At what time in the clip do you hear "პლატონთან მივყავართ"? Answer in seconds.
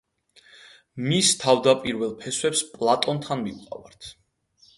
2.79-4.11